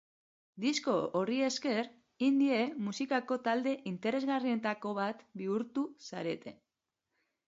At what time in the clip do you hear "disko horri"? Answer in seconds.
0.63-1.35